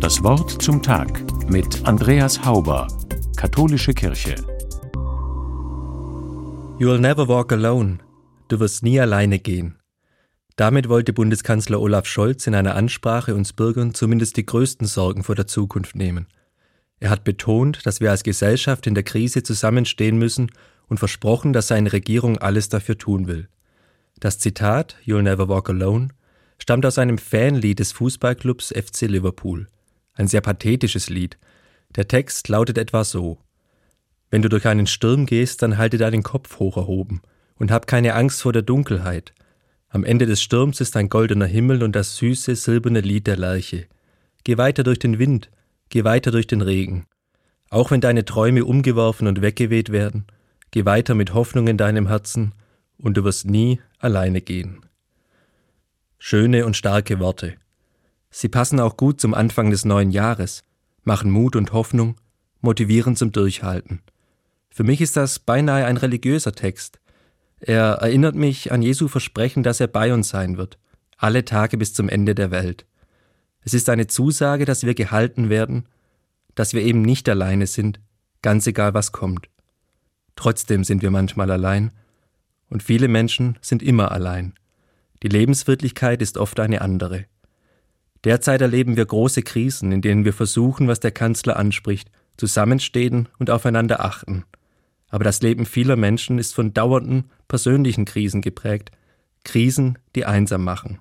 [0.00, 2.88] Das Wort zum Tag mit Andreas Hauber,
[3.36, 4.36] Katholische Kirche.
[6.78, 7.98] You'll never walk alone.
[8.48, 9.78] Du wirst nie alleine gehen.
[10.56, 15.34] Damit wollte Bundeskanzler Olaf Scholz in einer Ansprache uns Bürgern zumindest die größten Sorgen vor
[15.34, 16.26] der Zukunft nehmen.
[17.00, 20.50] Er hat betont, dass wir als Gesellschaft in der Krise zusammenstehen müssen
[20.88, 23.48] und versprochen, dass seine Regierung alles dafür tun will.
[24.20, 26.08] Das Zitat You'll never walk alone
[26.60, 29.66] stammt aus einem Fanlied des Fußballclubs FC Liverpool.
[30.14, 31.38] Ein sehr pathetisches Lied.
[31.96, 33.38] Der Text lautet etwa so
[34.30, 37.22] Wenn du durch einen Sturm gehst, dann halte deinen Kopf hoch erhoben
[37.56, 39.32] und hab keine Angst vor der Dunkelheit.
[39.88, 43.86] Am Ende des Sturms ist ein goldener Himmel und das süße, silberne Lied der Lerche.
[44.44, 45.50] Geh weiter durch den Wind,
[45.88, 47.06] geh weiter durch den Regen.
[47.70, 50.26] Auch wenn deine Träume umgeworfen und weggeweht werden,
[50.70, 52.52] geh weiter mit Hoffnung in deinem Herzen,
[52.98, 54.80] und du wirst nie alleine gehen.
[56.18, 57.54] Schöne und starke Worte.
[58.30, 60.62] Sie passen auch gut zum Anfang des neuen Jahres,
[61.04, 62.16] machen Mut und Hoffnung,
[62.60, 64.02] motivieren zum Durchhalten.
[64.70, 67.00] Für mich ist das beinahe ein religiöser Text,
[67.60, 70.78] er erinnert mich an Jesu Versprechen, dass er bei uns sein wird,
[71.16, 72.86] alle Tage bis zum Ende der Welt.
[73.62, 75.88] Es ist eine Zusage, dass wir gehalten werden,
[76.54, 78.00] dass wir eben nicht alleine sind,
[78.42, 79.48] ganz egal was kommt.
[80.36, 81.90] Trotzdem sind wir manchmal allein,
[82.70, 84.54] und viele Menschen sind immer allein.
[85.22, 87.26] Die Lebenswirklichkeit ist oft eine andere.
[88.24, 93.50] Derzeit erleben wir große Krisen, in denen wir versuchen, was der Kanzler anspricht, zusammenstehen und
[93.50, 94.44] aufeinander achten–
[95.08, 98.90] aber das Leben vieler Menschen ist von dauernden persönlichen Krisen geprägt.
[99.44, 100.98] Krisen, die einsam machen.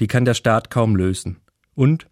[0.00, 1.40] Die kann der Staat kaum lösen.
[1.74, 2.06] Und,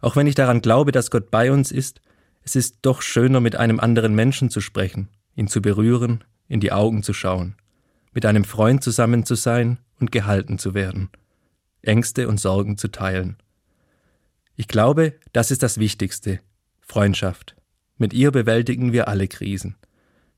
[0.00, 2.00] auch wenn ich daran glaube, dass Gott bei uns ist,
[2.42, 6.72] es ist doch schöner, mit einem anderen Menschen zu sprechen, ihn zu berühren, in die
[6.72, 7.54] Augen zu schauen,
[8.12, 11.10] mit einem Freund zusammen zu sein und gehalten zu werden,
[11.82, 13.36] Ängste und Sorgen zu teilen.
[14.56, 16.40] Ich glaube, das ist das Wichtigste,
[16.80, 17.56] Freundschaft.
[17.96, 19.76] Mit ihr bewältigen wir alle Krisen.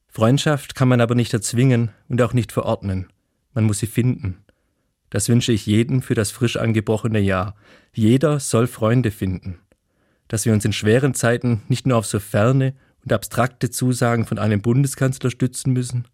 [0.09, 3.08] Freundschaft kann man aber nicht erzwingen und auch nicht verordnen.
[3.55, 4.45] Man muss sie finden.
[5.11, 7.55] Das wünsche ich jedem für das frisch angebrochene Jahr.
[7.92, 9.58] Jeder soll Freunde finden.
[10.29, 14.39] Dass wir uns in schweren Zeiten nicht nur auf so ferne und abstrakte Zusagen von
[14.39, 16.07] einem Bundeskanzler stützen müssen.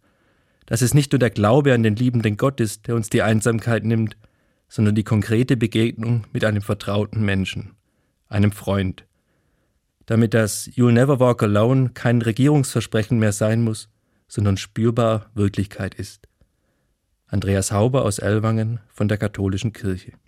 [0.68, 3.84] Dass es nicht nur der Glaube an den liebenden Gott ist, der uns die Einsamkeit
[3.84, 4.18] nimmt,
[4.68, 7.72] sondern die konkrete Begegnung mit einem vertrauten Menschen,
[8.28, 9.06] einem Freund,
[10.04, 13.88] damit das You'll Never Walk Alone kein Regierungsversprechen mehr sein muss,
[14.26, 16.28] sondern spürbar Wirklichkeit ist.
[17.26, 20.12] Andreas Hauber aus Ellwangen von der Katholischen Kirche.